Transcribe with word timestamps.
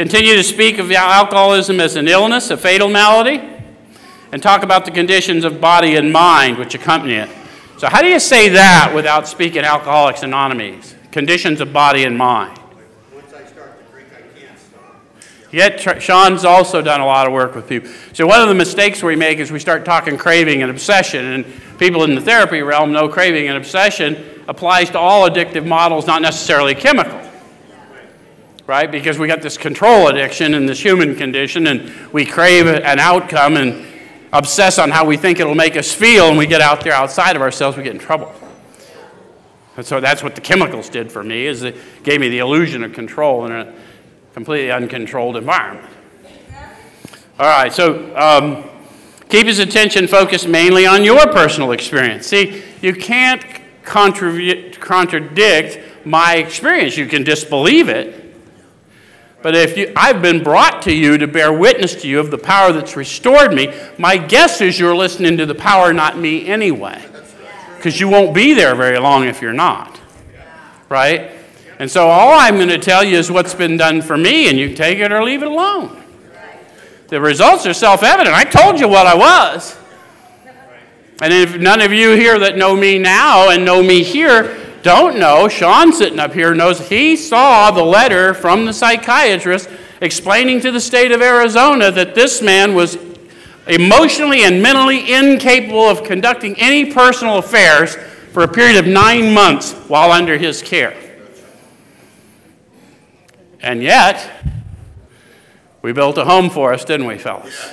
continue 0.00 0.34
to 0.34 0.42
speak 0.42 0.78
of 0.78 0.90
alcoholism 0.90 1.78
as 1.78 1.94
an 1.94 2.08
illness, 2.08 2.48
a 2.48 2.56
fatal 2.56 2.88
malady, 2.88 3.38
and 4.32 4.42
talk 4.42 4.62
about 4.62 4.86
the 4.86 4.90
conditions 4.90 5.44
of 5.44 5.60
body 5.60 5.96
and 5.96 6.10
mind 6.10 6.56
which 6.56 6.74
accompany 6.74 7.16
it. 7.16 7.28
So, 7.76 7.86
how 7.86 8.00
do 8.00 8.08
you 8.08 8.18
say 8.18 8.48
that 8.48 8.92
without 8.94 9.28
speaking 9.28 9.62
Alcoholics 9.62 10.22
Anonymous? 10.22 10.94
Conditions 11.12 11.60
of 11.60 11.74
body 11.74 12.04
and 12.04 12.16
mind. 12.16 12.58
Once 13.12 13.34
I 13.34 13.44
start 13.44 13.78
to 13.78 13.92
drink, 13.92 14.08
I 14.16 14.22
can't 14.40 14.58
stop. 14.58 15.02
Yet, 15.52 16.02
Sean's 16.02 16.46
also 16.46 16.80
done 16.80 17.02
a 17.02 17.06
lot 17.06 17.26
of 17.26 17.34
work 17.34 17.54
with 17.54 17.68
people. 17.68 17.90
So, 18.14 18.26
one 18.26 18.40
of 18.40 18.48
the 18.48 18.54
mistakes 18.54 19.02
we 19.02 19.16
make 19.16 19.36
is 19.36 19.52
we 19.52 19.58
start 19.58 19.84
talking 19.84 20.16
craving 20.16 20.62
and 20.62 20.70
obsession. 20.70 21.26
And 21.26 21.44
people 21.78 22.04
in 22.04 22.14
the 22.14 22.22
therapy 22.22 22.62
realm 22.62 22.90
know 22.90 23.06
craving 23.10 23.48
and 23.48 23.58
obsession 23.58 24.16
applies 24.48 24.88
to 24.92 24.98
all 24.98 25.28
addictive 25.28 25.66
models, 25.66 26.06
not 26.06 26.22
necessarily 26.22 26.74
chemical. 26.74 27.19
Right? 28.70 28.88
Because 28.88 29.18
we 29.18 29.26
got 29.26 29.42
this 29.42 29.58
control 29.58 30.06
addiction 30.06 30.54
and 30.54 30.68
this 30.68 30.80
human 30.80 31.16
condition, 31.16 31.66
and 31.66 31.92
we 32.12 32.24
crave 32.24 32.68
an 32.68 33.00
outcome 33.00 33.56
and 33.56 33.84
obsess 34.32 34.78
on 34.78 34.90
how 34.92 35.04
we 35.04 35.16
think 35.16 35.40
it'll 35.40 35.56
make 35.56 35.76
us 35.76 35.92
feel, 35.92 36.28
and 36.28 36.38
we 36.38 36.46
get 36.46 36.60
out 36.60 36.84
there 36.84 36.92
outside 36.92 37.34
of 37.34 37.42
ourselves, 37.42 37.76
we 37.76 37.82
get 37.82 37.94
in 37.94 37.98
trouble. 37.98 38.32
And 39.76 39.84
so 39.84 39.98
that's 39.98 40.22
what 40.22 40.36
the 40.36 40.40
chemicals 40.40 40.88
did 40.88 41.10
for 41.10 41.24
me, 41.24 41.46
is 41.46 41.64
it 41.64 41.74
gave 42.04 42.20
me 42.20 42.28
the 42.28 42.38
illusion 42.38 42.84
of 42.84 42.92
control 42.92 43.44
in 43.44 43.50
a 43.50 43.74
completely 44.34 44.70
uncontrolled 44.70 45.36
environment. 45.36 45.92
All 47.40 47.46
right, 47.46 47.72
so 47.72 48.16
um, 48.16 48.70
keep 49.28 49.48
his 49.48 49.58
attention 49.58 50.06
focused 50.06 50.46
mainly 50.46 50.86
on 50.86 51.02
your 51.02 51.26
personal 51.32 51.72
experience. 51.72 52.28
See, 52.28 52.62
you 52.82 52.94
can't 52.94 53.44
contradict 53.82 54.76
my 56.06 56.36
experience. 56.36 56.96
You 56.96 57.06
can 57.06 57.24
disbelieve 57.24 57.88
it, 57.88 58.19
but 59.42 59.54
if 59.54 59.76
you, 59.76 59.92
I've 59.96 60.20
been 60.20 60.42
brought 60.42 60.82
to 60.82 60.92
you 60.92 61.16
to 61.16 61.26
bear 61.26 61.52
witness 61.52 61.94
to 62.02 62.08
you 62.08 62.20
of 62.20 62.30
the 62.30 62.38
power 62.38 62.72
that's 62.72 62.94
restored 62.96 63.54
me, 63.54 63.72
my 63.96 64.18
guess 64.18 64.60
is 64.60 64.78
you're 64.78 64.94
listening 64.94 65.38
to 65.38 65.46
the 65.46 65.54
power, 65.54 65.92
not 65.92 66.18
me, 66.18 66.46
anyway. 66.46 67.02
Because 67.76 67.98
you 67.98 68.08
won't 68.08 68.34
be 68.34 68.52
there 68.52 68.74
very 68.74 68.98
long 68.98 69.24
if 69.24 69.40
you're 69.40 69.54
not. 69.54 69.98
Right? 70.90 71.30
And 71.78 71.90
so 71.90 72.08
all 72.08 72.38
I'm 72.38 72.56
going 72.56 72.68
to 72.68 72.78
tell 72.78 73.02
you 73.02 73.16
is 73.16 73.30
what's 73.30 73.54
been 73.54 73.78
done 73.78 74.02
for 74.02 74.18
me, 74.18 74.50
and 74.50 74.58
you 74.58 74.74
take 74.74 74.98
it 74.98 75.10
or 75.10 75.24
leave 75.24 75.42
it 75.42 75.48
alone. 75.48 76.02
The 77.08 77.20
results 77.20 77.64
are 77.66 77.72
self 77.72 78.02
evident. 78.02 78.34
I 78.36 78.44
told 78.44 78.78
you 78.78 78.88
what 78.88 79.06
I 79.06 79.14
was. 79.14 79.78
And 81.22 81.32
if 81.32 81.58
none 81.58 81.80
of 81.80 81.92
you 81.92 82.12
here 82.12 82.38
that 82.38 82.56
know 82.56 82.76
me 82.76 82.98
now 82.98 83.50
and 83.50 83.64
know 83.64 83.82
me 83.82 84.02
here 84.02 84.59
don't 84.82 85.18
know, 85.18 85.48
Sean 85.48 85.92
sitting 85.92 86.18
up 86.18 86.32
here 86.32 86.54
knows 86.54 86.88
he 86.88 87.16
saw 87.16 87.70
the 87.70 87.82
letter 87.82 88.34
from 88.34 88.64
the 88.64 88.72
psychiatrist 88.72 89.68
explaining 90.00 90.60
to 90.60 90.70
the 90.70 90.80
state 90.80 91.12
of 91.12 91.20
Arizona 91.20 91.90
that 91.90 92.14
this 92.14 92.40
man 92.40 92.74
was 92.74 92.96
emotionally 93.66 94.42
and 94.42 94.62
mentally 94.62 95.12
incapable 95.12 95.88
of 95.88 96.04
conducting 96.04 96.58
any 96.58 96.92
personal 96.92 97.38
affairs 97.38 97.96
for 98.32 98.42
a 98.42 98.48
period 98.48 98.78
of 98.78 98.86
nine 98.86 99.34
months 99.34 99.72
while 99.88 100.12
under 100.12 100.38
his 100.38 100.62
care. 100.62 100.96
And 103.60 103.82
yet, 103.82 104.44
we 105.82 105.92
built 105.92 106.16
a 106.16 106.24
home 106.24 106.48
for 106.48 106.72
us, 106.72 106.84
didn't 106.84 107.06
we, 107.06 107.18
fellas? 107.18 107.72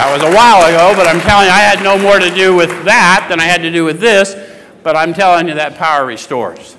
That 0.00 0.14
was 0.14 0.22
a 0.22 0.34
while 0.34 0.64
ago, 0.64 0.94
but 0.96 1.06
I'm 1.06 1.20
telling 1.20 1.44
you, 1.44 1.52
I 1.52 1.58
had 1.58 1.82
no 1.82 1.98
more 1.98 2.18
to 2.18 2.34
do 2.34 2.56
with 2.56 2.70
that 2.86 3.26
than 3.28 3.38
I 3.38 3.44
had 3.44 3.60
to 3.60 3.70
do 3.70 3.84
with 3.84 4.00
this, 4.00 4.34
but 4.82 4.96
I'm 4.96 5.12
telling 5.12 5.46
you 5.46 5.52
that 5.56 5.74
power 5.74 6.06
restores. 6.06 6.74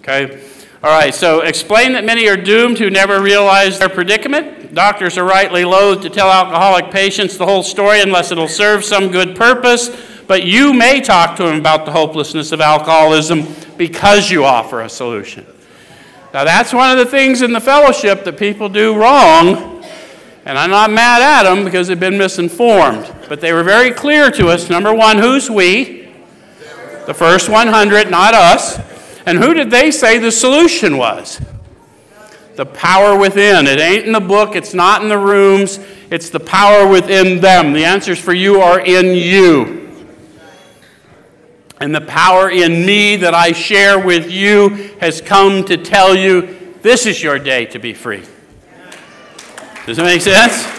Okay? 0.00 0.46
All 0.82 0.90
right, 0.90 1.14
so 1.14 1.40
explain 1.40 1.92
that 1.94 2.04
many 2.04 2.28
are 2.28 2.36
doomed 2.36 2.78
who 2.80 2.90
never 2.90 3.22
realize 3.22 3.78
their 3.78 3.88
predicament. 3.88 4.74
Doctors 4.74 5.16
are 5.16 5.24
rightly 5.24 5.64
loath 5.64 6.02
to 6.02 6.10
tell 6.10 6.30
alcoholic 6.30 6.90
patients 6.90 7.38
the 7.38 7.46
whole 7.46 7.62
story 7.62 8.02
unless 8.02 8.30
it'll 8.30 8.46
serve 8.46 8.84
some 8.84 9.10
good 9.10 9.34
purpose, 9.34 9.88
but 10.26 10.44
you 10.44 10.74
may 10.74 11.00
talk 11.00 11.34
to 11.38 11.44
them 11.44 11.58
about 11.58 11.86
the 11.86 11.92
hopelessness 11.92 12.52
of 12.52 12.60
alcoholism 12.60 13.46
because 13.78 14.30
you 14.30 14.44
offer 14.44 14.82
a 14.82 14.88
solution. 14.90 15.46
Now, 16.34 16.44
that's 16.44 16.74
one 16.74 16.90
of 16.90 16.98
the 16.98 17.10
things 17.10 17.40
in 17.40 17.54
the 17.54 17.60
fellowship 17.60 18.24
that 18.24 18.38
people 18.38 18.68
do 18.68 18.94
wrong 18.94 19.77
and 20.48 20.58
I'm 20.58 20.70
not 20.70 20.90
mad 20.90 21.20
at 21.20 21.42
them 21.42 21.62
because 21.62 21.88
they've 21.88 22.00
been 22.00 22.16
misinformed. 22.16 23.14
But 23.28 23.42
they 23.42 23.52
were 23.52 23.62
very 23.62 23.90
clear 23.92 24.30
to 24.30 24.48
us 24.48 24.70
number 24.70 24.94
one, 24.94 25.18
who's 25.18 25.50
we? 25.50 26.08
The 27.04 27.12
first 27.12 27.50
100, 27.50 28.10
not 28.10 28.32
us. 28.32 28.78
And 29.26 29.36
who 29.36 29.52
did 29.52 29.70
they 29.70 29.90
say 29.90 30.16
the 30.16 30.32
solution 30.32 30.96
was? 30.96 31.38
The 32.56 32.64
power 32.64 33.18
within. 33.18 33.66
It 33.66 33.78
ain't 33.78 34.06
in 34.06 34.12
the 34.12 34.20
book, 34.20 34.56
it's 34.56 34.72
not 34.72 35.02
in 35.02 35.10
the 35.10 35.18
rooms, 35.18 35.80
it's 36.10 36.30
the 36.30 36.40
power 36.40 36.88
within 36.88 37.42
them. 37.42 37.74
The 37.74 37.84
answers 37.84 38.18
for 38.18 38.32
you 38.32 38.62
are 38.62 38.80
in 38.80 39.14
you. 39.14 40.02
And 41.78 41.94
the 41.94 42.00
power 42.00 42.50
in 42.50 42.86
me 42.86 43.16
that 43.16 43.34
I 43.34 43.52
share 43.52 43.98
with 43.98 44.30
you 44.30 44.70
has 45.00 45.20
come 45.20 45.62
to 45.66 45.76
tell 45.76 46.14
you 46.14 46.74
this 46.80 47.04
is 47.04 47.22
your 47.22 47.38
day 47.38 47.66
to 47.66 47.78
be 47.78 47.92
free. 47.92 48.22
Does 49.88 49.96
that 49.96 50.04
make 50.04 50.20
sense? 50.20 50.77